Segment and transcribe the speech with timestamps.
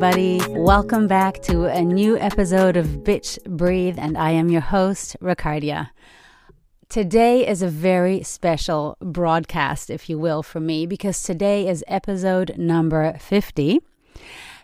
[0.00, 0.40] everybody.
[0.50, 5.90] Welcome back to a new episode of Bitch Breathe, and I am your host, Ricardia.
[6.88, 12.56] Today is a very special broadcast, if you will, for me, because today is episode
[12.56, 13.80] number 50.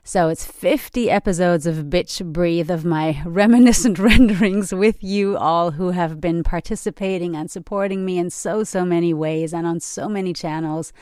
[0.05, 5.91] So it's 50 episodes of Bitch Breathe of my reminiscent renderings with you all who
[5.91, 10.33] have been participating and supporting me in so, so many ways and on so many
[10.33, 10.93] channels.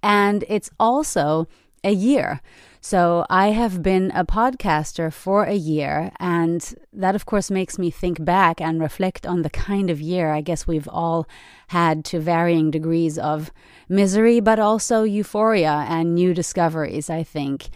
[0.00, 1.48] And it's also
[1.82, 2.40] a year.
[2.80, 7.90] So I have been a podcaster for a year, and that, of course, makes me
[7.90, 11.26] think back and reflect on the kind of year I guess we've all
[11.68, 13.50] had to varying degrees of
[13.88, 17.68] misery, but also euphoria and new discoveries, I think.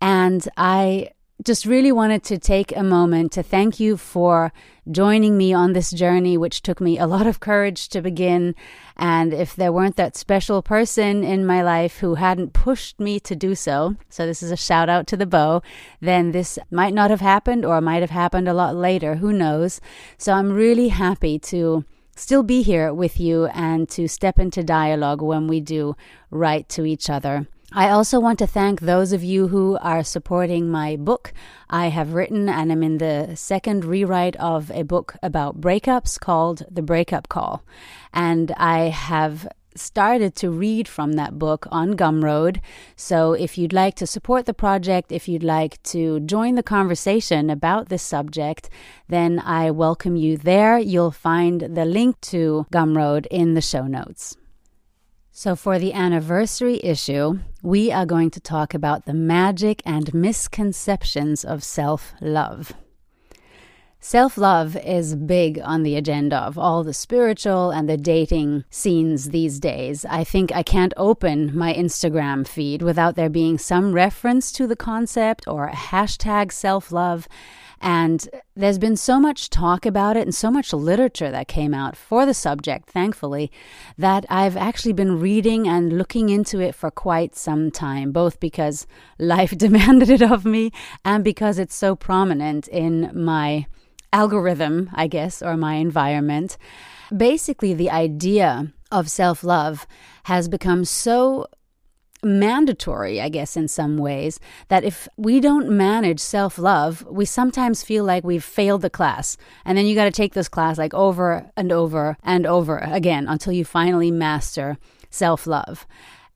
[0.00, 1.10] And I
[1.44, 4.52] just really wanted to take a moment to thank you for
[4.90, 8.56] joining me on this journey, which took me a lot of courage to begin.
[8.96, 13.36] And if there weren't that special person in my life who hadn't pushed me to
[13.36, 15.62] do so, so this is a shout out to the beau,
[16.00, 19.16] then this might not have happened or might have happened a lot later.
[19.16, 19.80] Who knows?
[20.16, 21.84] So I'm really happy to
[22.16, 25.94] still be here with you and to step into dialogue when we do
[26.30, 27.46] write to each other.
[27.72, 31.34] I also want to thank those of you who are supporting my book.
[31.68, 36.62] I have written and am in the second rewrite of a book about breakups called
[36.70, 37.62] The Breakup Call.
[38.14, 39.46] And I have
[39.76, 42.62] started to read from that book on Gumroad.
[42.96, 47.50] So if you'd like to support the project, if you'd like to join the conversation
[47.50, 48.70] about this subject,
[49.08, 50.78] then I welcome you there.
[50.78, 54.38] You'll find the link to Gumroad in the show notes.
[55.40, 61.44] So, for the anniversary issue, we are going to talk about the magic and misconceptions
[61.44, 62.72] of self love.
[64.00, 69.28] Self love is big on the agenda of all the spiritual and the dating scenes
[69.30, 70.04] these days.
[70.04, 74.74] I think I can't open my Instagram feed without there being some reference to the
[74.74, 77.28] concept or a hashtag self love.
[77.80, 81.96] And there's been so much talk about it and so much literature that came out
[81.96, 83.50] for the subject, thankfully,
[83.96, 88.86] that I've actually been reading and looking into it for quite some time, both because
[89.18, 90.72] life demanded it of me
[91.04, 93.66] and because it's so prominent in my
[94.12, 96.56] algorithm, I guess, or my environment.
[97.16, 99.86] Basically, the idea of self love
[100.24, 101.46] has become so
[102.22, 107.82] mandatory, I guess, in some ways, that if we don't manage self love, we sometimes
[107.82, 109.36] feel like we've failed the class.
[109.64, 113.26] And then you got to take this class like over and over and over again
[113.28, 114.78] until you finally master
[115.10, 115.86] self love.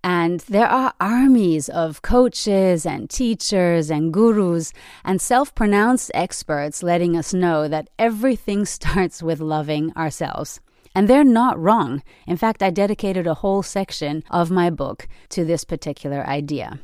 [0.04, 4.72] And there are armies of coaches and teachers and gurus
[5.04, 10.60] and self pronounced experts letting us know that everything starts with loving ourselves.
[10.94, 12.02] And they're not wrong.
[12.26, 16.80] In fact, I dedicated a whole section of my book to this particular idea.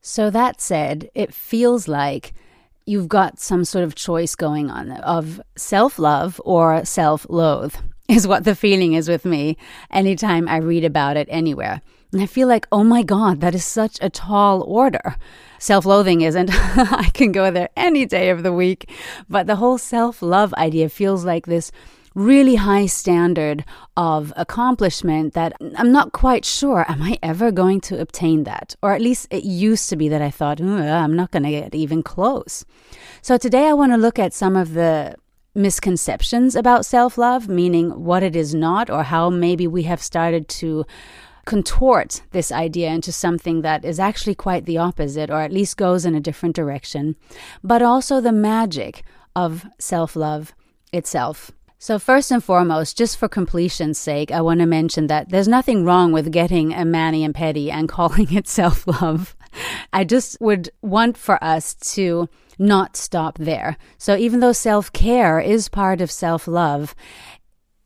[0.00, 2.34] So, that said, it feels like
[2.86, 7.74] you've got some sort of choice going on of self love or self loathe,
[8.08, 9.56] is what the feeling is with me
[9.90, 11.82] anytime I read about it anywhere.
[12.12, 15.16] And I feel like, oh my God, that is such a tall order.
[15.58, 16.50] Self loathing isn't.
[16.52, 18.90] I can go there any day of the week.
[19.28, 21.70] But the whole self love idea feels like this
[22.14, 23.64] really high standard
[23.96, 28.74] of accomplishment that I'm not quite sure, am I ever going to obtain that?
[28.82, 31.50] Or at least it used to be that I thought, uh, I'm not going to
[31.50, 32.64] get even close.
[33.22, 35.16] So today I want to look at some of the
[35.54, 40.48] misconceptions about self love, meaning what it is not, or how maybe we have started
[40.48, 40.84] to
[41.44, 46.04] contort this idea into something that is actually quite the opposite, or at least goes
[46.04, 47.16] in a different direction,
[47.64, 49.02] but also the magic
[49.34, 50.54] of self love
[50.92, 51.50] itself.
[51.80, 55.84] So, first and foremost, just for completion's sake, I want to mention that there's nothing
[55.84, 59.36] wrong with getting a mani and pedi and calling it self love.
[59.92, 62.28] I just would want for us to
[62.58, 63.76] not stop there.
[63.96, 66.96] So, even though self care is part of self love,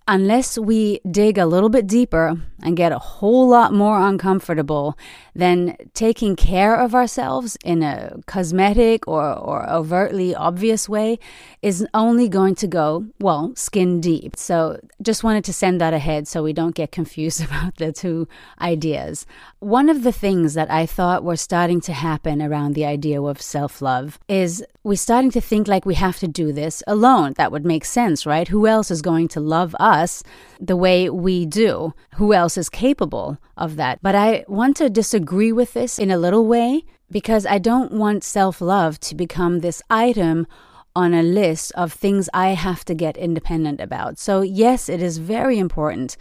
[0.09, 4.97] unless we dig a little bit deeper and get a whole lot more uncomfortable,
[5.35, 11.19] then taking care of ourselves in a cosmetic or, or overtly obvious way
[11.61, 14.37] is only going to go, well, skin deep.
[14.37, 18.29] So just wanted to send that ahead so we don't get confused about the two
[18.61, 19.27] ideas.
[19.59, 23.41] One of the things that I thought were starting to happen around the idea of
[23.41, 27.35] self love is we're starting to think like we have to do this alone.
[27.37, 28.49] That would make sense, right?
[28.49, 30.23] Who else is going to love us
[30.61, 31.95] the way we do?
[32.15, 34.01] Who else is capable of that?
[34.03, 38.25] But I want to disagree with this in a little way because I don't want
[38.25, 40.47] self love to become this item
[40.95, 44.19] on a list of things I have to get independent about.
[44.19, 46.17] So, yes, it is very important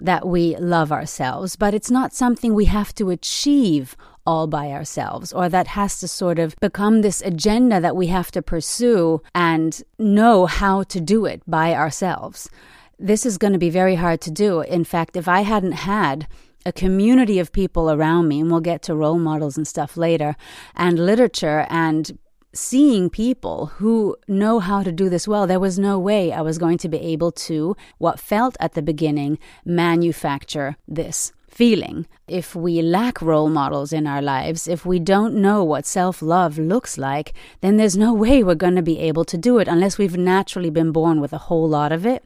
[0.00, 3.96] that we love ourselves, but it's not something we have to achieve
[4.26, 8.30] all by ourselves, or that has to sort of become this agenda that we have
[8.32, 12.50] to pursue and know how to do it by ourselves.
[12.98, 14.62] This is going to be very hard to do.
[14.62, 16.26] In fact, if I hadn't had
[16.64, 20.34] a community of people around me, and we'll get to role models and stuff later,
[20.74, 22.18] and literature and
[22.54, 26.56] seeing people who know how to do this well, there was no way I was
[26.56, 32.06] going to be able to, what felt at the beginning, manufacture this feeling.
[32.28, 36.58] If we lack role models in our lives, if we don't know what self love
[36.58, 37.32] looks like,
[37.62, 40.70] then there's no way we're going to be able to do it unless we've naturally
[40.70, 42.22] been born with a whole lot of it.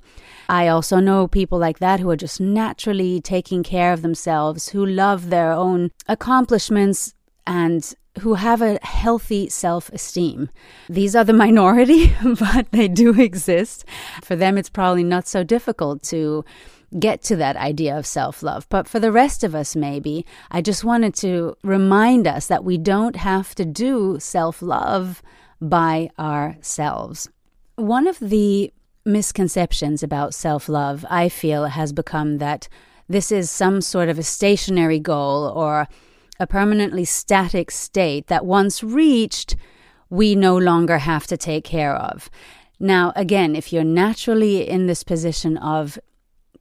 [0.49, 4.85] I also know people like that who are just naturally taking care of themselves, who
[4.85, 7.15] love their own accomplishments
[7.47, 10.51] and who have a healthy self esteem.
[10.89, 13.85] These are the minority, but they do exist.
[14.25, 16.45] For them, it's probably not so difficult to
[16.99, 18.67] get to that idea of self love.
[18.69, 22.79] But for the rest of us, maybe, I just wanted to remind us that we
[22.79, 25.23] don't have to do self love
[25.61, 27.29] by ourselves.
[27.77, 28.73] One of the
[29.05, 32.69] misconceptions about self love, I feel, has become that
[33.09, 35.89] this is some sort of a stationary goal or
[36.39, 39.57] a permanently static state that once reached,
[40.09, 42.31] we no longer have to take care of.
[42.79, 45.99] Now, again, if you're naturally in this position of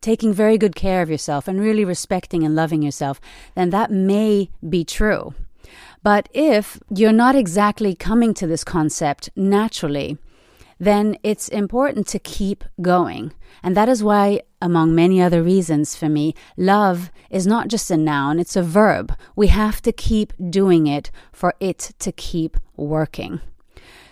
[0.01, 3.19] taking very good care of yourself and really respecting and loving yourself,
[3.55, 5.33] then that may be true.
[6.03, 10.17] But if you're not exactly coming to this concept naturally,
[10.79, 13.33] then it's important to keep going.
[13.61, 17.97] And that is why, among many other reasons for me, love is not just a
[17.97, 19.13] noun, it's a verb.
[19.35, 23.41] We have to keep doing it for it to keep working.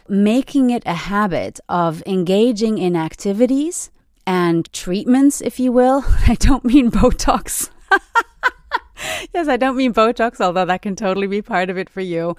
[0.10, 3.90] Making it a habit of engaging in activities
[4.28, 6.04] and treatments, if you will.
[6.28, 7.70] I don't mean Botox.
[9.34, 12.36] yes, I don't mean Botox, although that can totally be part of it for you.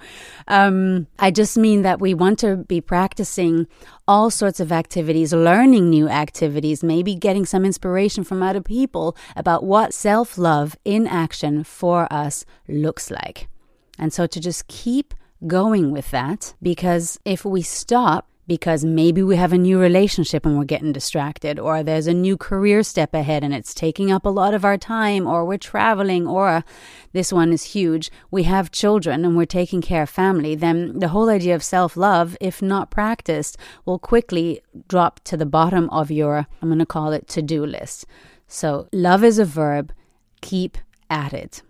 [0.47, 3.67] Um, I just mean that we want to be practicing
[4.07, 9.63] all sorts of activities, learning new activities, maybe getting some inspiration from other people about
[9.63, 13.49] what self love in action for us looks like.
[13.97, 15.15] And so to just keep
[15.47, 20.57] going with that, because if we stop, because maybe we have a new relationship and
[20.57, 24.29] we're getting distracted, or there's a new career step ahead and it's taking up a
[24.29, 26.65] lot of our time, or we're traveling, or
[27.13, 31.09] this one is huge, we have children and we're taking care of family, then the
[31.09, 33.55] whole idea of self love, if not practiced,
[33.85, 37.63] will quickly drop to the bottom of your, I'm going to call it to do
[37.63, 38.07] list.
[38.47, 39.93] So, love is a verb,
[40.41, 40.75] keep
[41.07, 41.61] at it.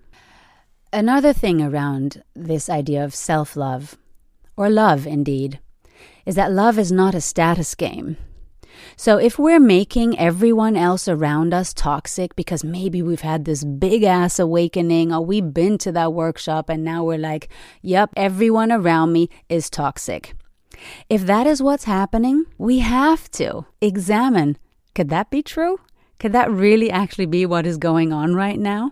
[0.93, 3.97] Another thing around this idea of self love,
[4.55, 5.59] or love indeed,
[6.29, 8.15] is that love is not a status game.
[8.95, 14.03] So if we're making everyone else around us toxic because maybe we've had this big
[14.03, 17.49] ass awakening or we've been to that workshop and now we're like,
[17.81, 20.35] yep, everyone around me is toxic.
[21.09, 24.59] If that is what's happening, we have to examine
[24.93, 25.79] could that be true?
[26.19, 28.91] Could that really actually be what is going on right now?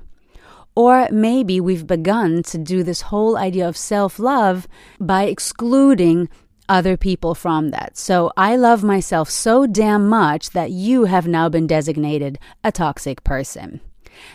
[0.75, 4.68] Or maybe we've begun to do this whole idea of self love
[5.00, 6.30] by excluding
[6.69, 7.98] other people from that.
[7.98, 13.24] So I love myself so damn much that you have now been designated a toxic
[13.24, 13.81] person.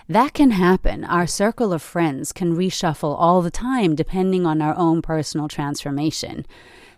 [0.09, 1.05] That can happen.
[1.05, 6.47] Our circle of friends can reshuffle all the time depending on our own personal transformation.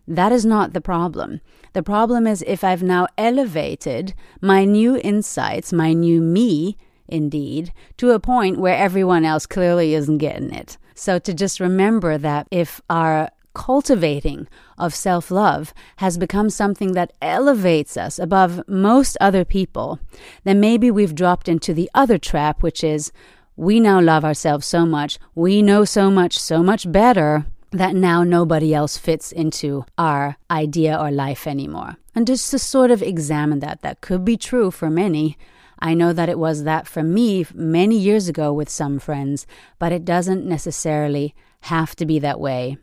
[0.07, 1.41] That is not the problem.
[1.73, 6.77] The problem is if I've now elevated my new insights, my new me,
[7.09, 10.77] indeed, to a point where everyone else clearly isn't getting it.
[10.95, 14.47] So to just remember that if our cultivating
[14.77, 19.99] of self love has become something that elevates us above most other people,
[20.45, 23.13] then maybe we've dropped into the other trap, which is
[23.57, 28.23] we now love ourselves so much, we know so much, so much better that now
[28.23, 31.97] nobody else fits into our idea or life anymore.
[32.15, 35.37] And just to sort of examine that, that could be true for many.
[35.81, 39.47] I know that it was that for me many years ago with some friends,
[39.81, 42.79] but it doesn't necessarily have to be that way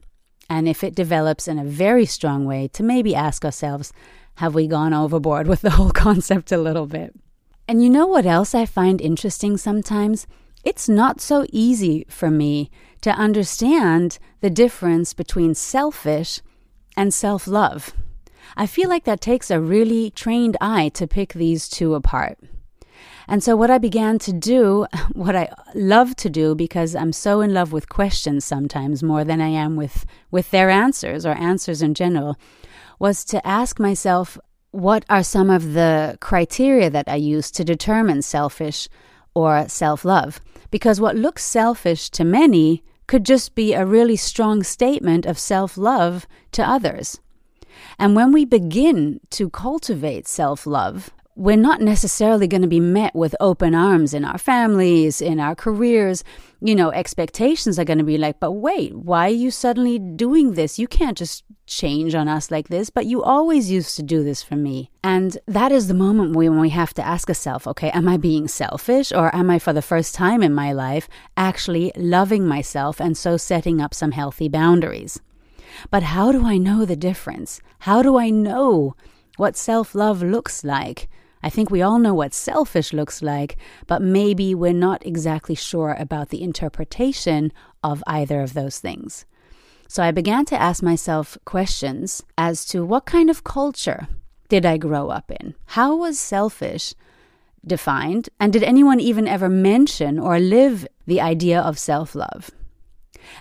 [0.51, 3.93] and if it develops in a very strong way, to maybe ask ourselves,
[4.35, 7.15] have we gone overboard with the whole concept a little bit?
[7.69, 10.27] And you know what else I find interesting sometimes?
[10.65, 16.41] It's not so easy for me to understand the difference between selfish
[16.97, 17.93] and self love.
[18.57, 22.37] I feel like that takes a really trained eye to pick these two apart.
[23.27, 27.41] And so, what I began to do, what I love to do, because I'm so
[27.41, 31.81] in love with questions sometimes more than I am with, with their answers or answers
[31.81, 32.37] in general,
[32.99, 34.37] was to ask myself
[34.71, 38.87] what are some of the criteria that I use to determine selfish
[39.33, 40.39] or self love?
[40.71, 45.77] Because what looks selfish to many could just be a really strong statement of self
[45.77, 47.19] love to others.
[47.99, 53.15] And when we begin to cultivate self love, we're not necessarily going to be met
[53.15, 56.23] with open arms in our families, in our careers.
[56.59, 60.53] You know, expectations are going to be like, but wait, why are you suddenly doing
[60.53, 60.77] this?
[60.77, 64.43] You can't just change on us like this, but you always used to do this
[64.43, 64.91] for me.
[65.03, 68.47] And that is the moment when we have to ask ourselves, okay, am I being
[68.47, 71.07] selfish or am I for the first time in my life
[71.37, 75.19] actually loving myself and so setting up some healthy boundaries?
[75.89, 77.61] But how do I know the difference?
[77.79, 78.95] How do I know
[79.37, 81.09] what self love looks like?
[81.43, 83.57] I think we all know what selfish looks like,
[83.87, 87.51] but maybe we're not exactly sure about the interpretation
[87.83, 89.25] of either of those things.
[89.87, 94.07] So I began to ask myself questions as to what kind of culture
[94.47, 95.55] did I grow up in?
[95.65, 96.93] How was selfish
[97.65, 98.29] defined?
[98.39, 102.51] And did anyone even ever mention or live the idea of self love?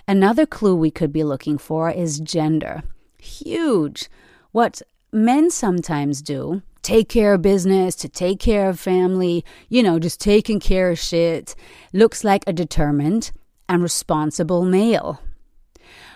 [0.07, 2.83] Another clue we could be looking for is gender.
[3.17, 4.09] Huge.
[4.51, 4.81] What
[5.11, 10.19] men sometimes do take care of business, to take care of family, you know, just
[10.19, 11.55] taking care of shit,
[11.93, 13.31] looks like a determined
[13.69, 15.21] and responsible male.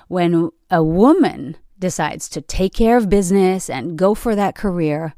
[0.07, 5.13] When a woman decides to take care of business and go for that career,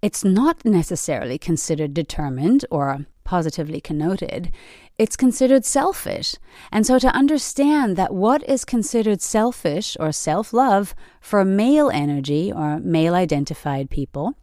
[0.00, 4.50] it's not necessarily considered determined or positively connoted,
[4.96, 6.34] it's considered selfish.
[6.72, 12.50] And so to understand that what is considered selfish or self love for male energy
[12.50, 14.34] or male identified people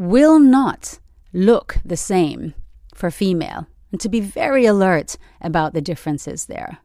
[0.00, 0.98] will not
[1.34, 2.54] look the same
[2.94, 6.78] for female, and to be very alert about the differences there.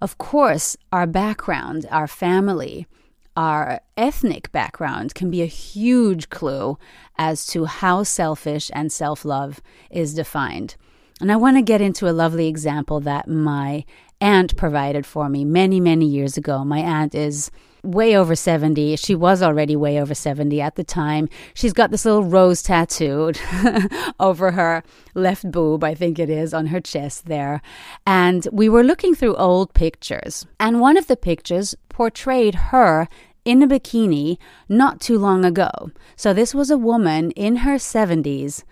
[0.00, 2.88] Of course, our background, our family,
[3.36, 6.78] our ethnic background can be a huge clue
[7.16, 10.74] as to how selfish and self love is defined.
[11.20, 13.84] And I want to get into a lovely example that my
[14.20, 16.64] aunt provided for me many, many years ago.
[16.64, 18.96] My aunt is way over 70.
[18.96, 21.28] She was already way over 70 at the time.
[21.54, 23.40] She's got this little rose tattooed
[24.20, 24.82] over her
[25.14, 27.60] left boob, I think it is, on her chest there.
[28.06, 30.46] And we were looking through old pictures.
[30.60, 33.08] And one of the pictures portrayed her
[33.44, 35.90] in a bikini not too long ago.
[36.16, 38.62] So this was a woman in her 70s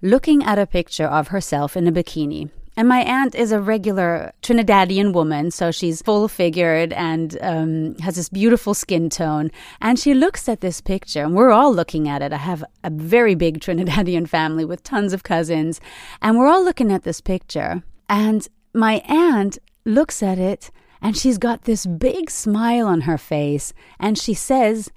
[0.00, 2.50] looking at a picture of herself in a bikini.
[2.76, 8.16] And my aunt is a regular Trinidadian woman, so she's full figured and um, has
[8.16, 9.50] this beautiful skin tone.
[9.80, 12.32] And she looks at this picture, and we're all looking at it.
[12.32, 15.80] I have a very big Trinidadian family with tons of cousins,
[16.22, 17.82] and we're all looking at this picture.
[18.08, 20.70] And my aunt looks at it,
[21.02, 24.90] and she's got this big smile on her face, and she says,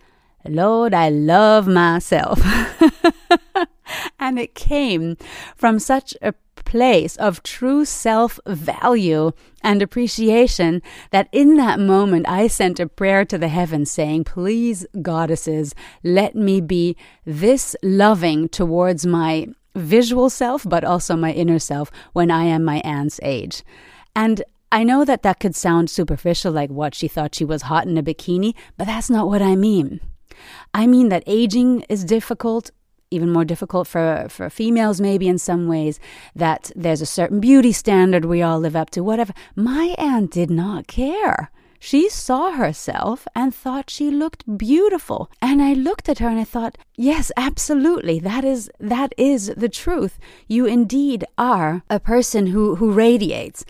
[0.48, 2.40] Lord, I love myself.
[4.20, 5.18] and it came
[5.56, 6.34] from such a
[6.66, 9.32] place of true self value
[9.62, 10.82] and appreciation
[11.12, 16.36] that in that moment I sent a prayer to the heavens saying, Please, goddesses, let
[16.36, 22.46] me be this loving towards my visual self, but also my inner self when I
[22.46, 23.64] am my aunt's age.
[24.16, 27.86] And I know that that could sound superficial, like what she thought she was hot
[27.86, 30.02] in a bikini, but that's not what I mean.
[30.74, 32.72] I mean that aging is difficult,
[33.16, 36.00] even more difficult for, for females, maybe in some ways,
[36.36, 39.34] that there's a certain beauty standard we all live up to, whatever.
[39.56, 41.50] My aunt did not care.
[41.80, 45.30] She saw herself and thought she looked beautiful.
[45.42, 48.20] And I looked at her and I thought, yes, absolutely.
[48.20, 50.18] That is that is the truth.
[50.48, 53.66] You indeed are a person who, who radiates.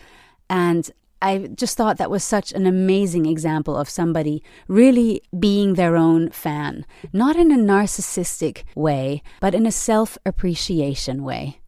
[0.48, 0.90] And
[1.26, 6.30] I just thought that was such an amazing example of somebody really being their own
[6.30, 11.58] fan, not in a narcissistic way, but in a self appreciation way.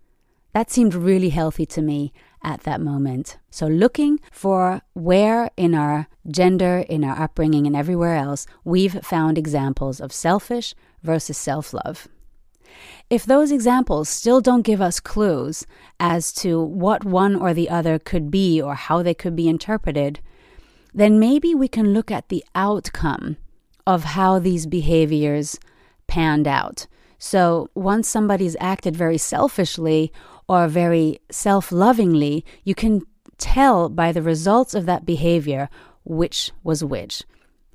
[0.52, 3.38] That seemed really healthy to me at that moment.
[3.50, 9.38] So, looking for where in our gender, in our upbringing, and everywhere else we've found
[9.38, 10.72] examples of selfish
[11.02, 12.06] versus self love.
[13.10, 15.66] If those examples still don't give us clues
[15.98, 20.20] as to what one or the other could be or how they could be interpreted,
[20.94, 23.36] then maybe we can look at the outcome
[23.86, 25.58] of how these behaviors
[26.06, 26.86] panned out.
[27.18, 30.12] So once somebody's acted very selfishly
[30.48, 33.02] or very self lovingly, you can
[33.38, 35.68] tell by the results of that behavior
[36.04, 37.24] which was which.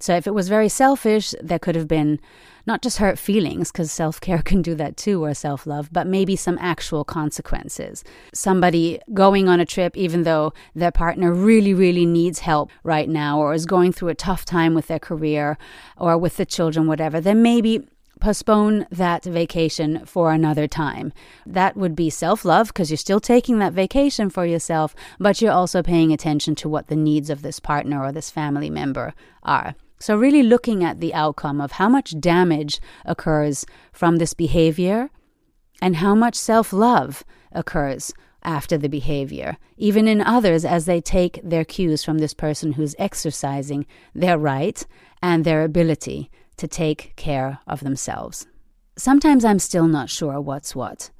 [0.03, 2.19] So if it was very selfish, there could have been
[2.65, 6.07] not just hurt feelings, because self care can do that too, or self love, but
[6.07, 8.03] maybe some actual consequences.
[8.33, 13.39] Somebody going on a trip, even though their partner really, really needs help right now,
[13.39, 15.57] or is going through a tough time with their career
[15.97, 17.87] or with the children, whatever, then maybe
[18.19, 21.13] postpone that vacation for another time.
[21.45, 25.53] That would be self love because you're still taking that vacation for yourself, but you're
[25.53, 29.75] also paying attention to what the needs of this partner or this family member are.
[30.03, 35.09] So, really looking at the outcome of how much damage occurs from this behavior
[35.81, 41.39] and how much self love occurs after the behavior, even in others as they take
[41.41, 44.85] their cues from this person who's exercising their right
[45.21, 48.45] and their ability to take care of themselves.
[48.97, 51.11] Sometimes I'm still not sure what's what.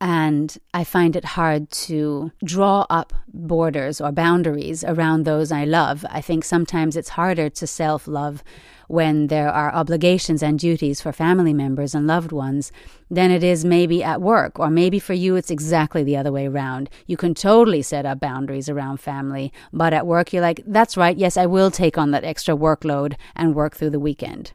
[0.00, 6.06] And I find it hard to draw up borders or boundaries around those I love.
[6.08, 8.44] I think sometimes it's harder to self love
[8.86, 12.72] when there are obligations and duties for family members and loved ones
[13.10, 14.58] than it is maybe at work.
[14.58, 16.88] Or maybe for you, it's exactly the other way around.
[17.06, 21.16] You can totally set up boundaries around family, but at work, you're like, that's right,
[21.16, 24.52] yes, I will take on that extra workload and work through the weekend.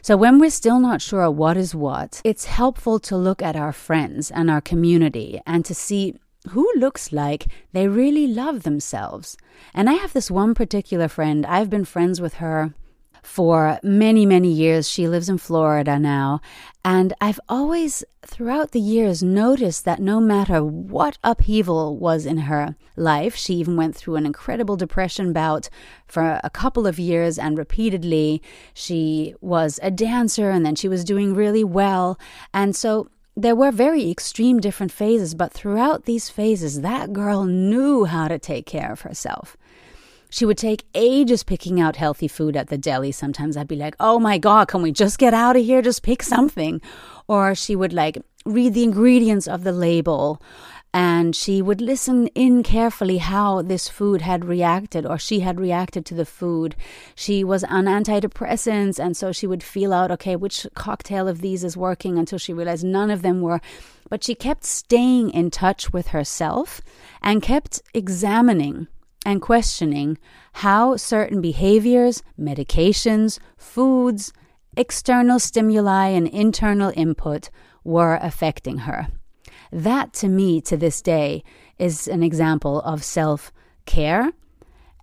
[0.00, 3.72] So, when we're still not sure what is what, it's helpful to look at our
[3.72, 6.16] friends and our community and to see
[6.50, 9.36] who looks like they really love themselves.
[9.74, 12.74] And I have this one particular friend, I've been friends with her
[13.22, 14.88] for many, many years.
[14.88, 16.40] She lives in Florida now.
[16.84, 22.74] And I've always, throughout the years, noticed that no matter what upheaval was in her
[22.96, 25.68] life, she even went through an incredible depression bout
[26.06, 28.42] for a couple of years and repeatedly.
[28.74, 32.18] She was a dancer and then she was doing really well.
[32.52, 38.04] And so there were very extreme different phases, but throughout these phases, that girl knew
[38.04, 39.56] how to take care of herself.
[40.32, 43.12] She would take ages picking out healthy food at the deli.
[43.12, 45.82] Sometimes I'd be like, oh my God, can we just get out of here?
[45.82, 46.80] Just pick something.
[47.28, 50.40] Or she would like read the ingredients of the label
[50.94, 56.06] and she would listen in carefully how this food had reacted or she had reacted
[56.06, 56.76] to the food.
[57.14, 61.62] She was on antidepressants, and so she would feel out, okay, which cocktail of these
[61.62, 63.60] is working until she realized none of them were.
[64.08, 66.80] But she kept staying in touch with herself
[67.22, 68.88] and kept examining
[69.24, 70.18] and questioning
[70.54, 74.32] how certain behaviors, medications, foods,
[74.76, 77.50] external stimuli, and internal input
[77.84, 79.08] were affecting her.
[79.70, 81.42] That, to me, to this day,
[81.78, 83.52] is an example of self
[83.86, 84.32] care,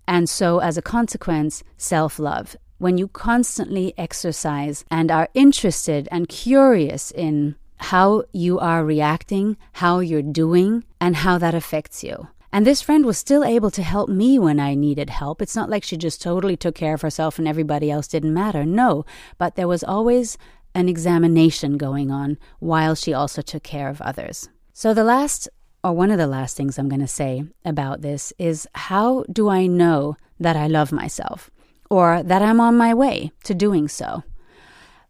[0.08, 2.56] and so, as a consequence, self love.
[2.78, 10.00] When you constantly exercise and are interested and curious in how you are reacting, how
[10.00, 12.28] you're doing, and how that affects you.
[12.52, 15.42] And this friend was still able to help me when I needed help.
[15.42, 18.66] It's not like she just totally took care of herself and everybody else didn't matter.
[18.66, 19.06] No,
[19.38, 20.38] but there was always
[20.74, 24.50] an examination going on while she also took care of others.
[24.74, 25.48] So, the last,
[25.84, 29.50] or one of the last things I'm going to say about this is how do
[29.50, 31.52] I know that I love myself
[31.90, 34.24] or that I'm on my way to doing so?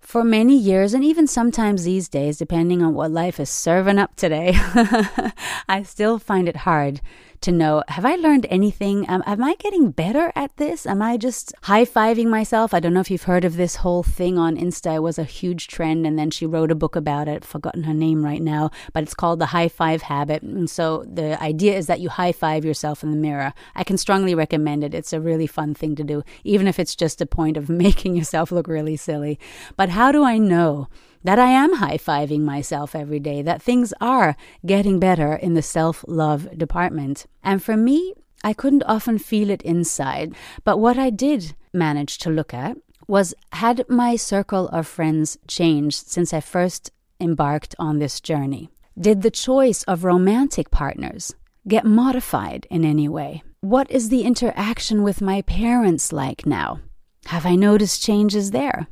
[0.10, 4.16] for many years, and even sometimes these days, depending on what life is serving up
[4.16, 4.54] today,
[5.70, 7.00] I still find it hard
[7.42, 9.10] to know have I learned anything?
[9.10, 10.86] Um, am I getting better at this?
[10.86, 12.74] Am I just high fiving myself?
[12.74, 14.96] I don't know if you've heard of this whole thing on Insta.
[14.96, 17.46] It was a huge trend, and then she wrote a book about it.
[17.46, 20.44] Forgotten her name right now, but it's called The High Five Habit.
[20.44, 23.54] And so the idea is that you high five yourself in the mirror.
[23.76, 24.94] I can strongly recommend it.
[24.94, 28.16] It's a really fun thing to do, even if it's just a point of making
[28.16, 29.40] yourself look really silly.
[29.78, 30.88] But how do I know?
[31.24, 35.62] That I am high fiving myself every day, that things are getting better in the
[35.62, 37.26] self love department.
[37.44, 42.30] And for me, I couldn't often feel it inside, but what I did manage to
[42.30, 42.78] look at
[43.08, 48.70] was had my circle of friends changed since I first embarked on this journey?
[49.00, 51.34] Did the choice of romantic partners
[51.68, 53.44] get modified in any way?
[53.62, 56.80] What is the interaction with my parents like now?
[57.26, 58.88] Have I noticed changes there?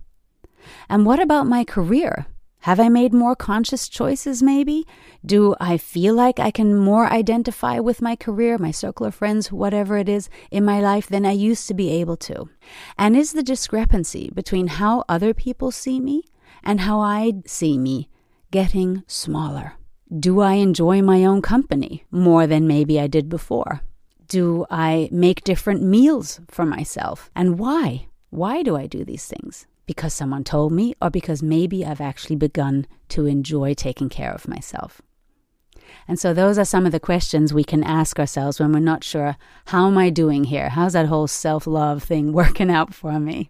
[0.89, 2.27] And what about my career?
[2.62, 4.86] Have I made more conscious choices, maybe?
[5.25, 9.51] Do I feel like I can more identify with my career, my circle of friends,
[9.51, 12.49] whatever it is in my life than I used to be able to?
[12.97, 16.23] And is the discrepancy between how other people see me
[16.63, 18.10] and how I see me
[18.51, 19.73] getting smaller?
[20.19, 23.82] Do I enjoy my own company more than maybe I did before?
[24.27, 27.30] Do I make different meals for myself?
[27.36, 28.08] And why?
[28.30, 29.67] Why do I do these things?
[29.88, 34.47] Because someone told me or because maybe I've actually begun to enjoy taking care of
[34.47, 35.02] myself.
[36.08, 39.04] And so, those are some of the questions we can ask ourselves when we're not
[39.04, 40.69] sure how am I doing here?
[40.69, 43.50] How's that whole self love thing working out for me?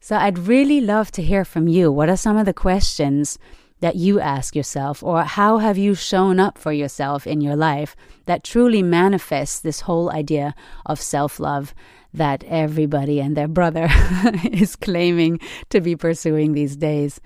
[0.00, 1.90] So, I'd really love to hear from you.
[1.90, 3.38] What are some of the questions
[3.80, 7.96] that you ask yourself, or how have you shown up for yourself in your life
[8.26, 11.74] that truly manifests this whole idea of self love
[12.12, 13.88] that everybody and their brother
[14.52, 17.20] is claiming to be pursuing these days.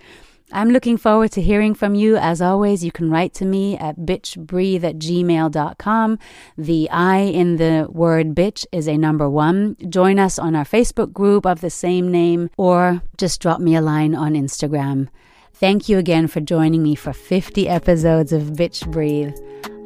[0.53, 2.16] I'm looking forward to hearing from you.
[2.16, 6.18] As always, you can write to me at bitchbreathe at gmail.com.
[6.57, 9.77] The I in the word bitch is a number one.
[9.88, 13.81] Join us on our Facebook group of the same name or just drop me a
[13.81, 15.09] line on Instagram.
[15.55, 19.35] Thank you again for joining me for 50 episodes of Bitch Breathe.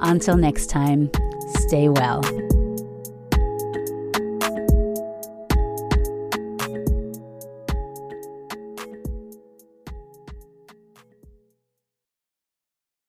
[0.00, 1.10] Until next time,
[1.54, 2.22] stay well.